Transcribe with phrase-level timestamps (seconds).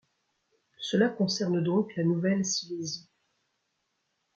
[0.79, 3.07] Cela concerne donc la Nouvelle-Silésie.